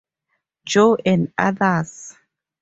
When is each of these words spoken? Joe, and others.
Joe, 0.65 0.97
and 1.05 1.31
others. 1.37 2.15